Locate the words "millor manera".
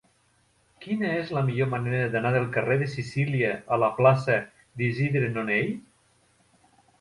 1.49-2.07